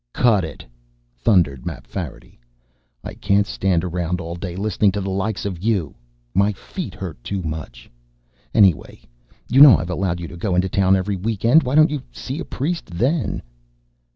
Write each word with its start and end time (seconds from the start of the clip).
"Cut 0.13 0.43
it!" 0.43 0.65
thundered 1.15 1.63
Mapfarity. 1.63 2.39
"I 3.03 3.13
can't 3.13 3.45
stand 3.45 3.83
around 3.83 4.19
all 4.19 4.33
day, 4.35 4.55
listening 4.55 4.91
to 4.93 4.99
the 4.99 5.11
likes 5.11 5.45
of 5.45 5.61
you. 5.63 5.93
My 6.33 6.53
feet 6.53 6.95
hurt 6.95 7.23
too 7.23 7.43
much. 7.43 7.87
Anyway, 8.51 9.01
you 9.47 9.61
know 9.61 9.77
I've 9.77 9.91
allowed 9.91 10.19
you 10.19 10.27
to 10.27 10.37
go 10.37 10.55
into 10.55 10.69
town 10.69 10.95
every 10.95 11.17
week 11.17 11.45
end. 11.45 11.61
Why 11.61 11.75
don't 11.75 11.91
you 11.91 12.01
see 12.11 12.39
a 12.39 12.45
priest 12.45 12.87
then?" 12.87 13.43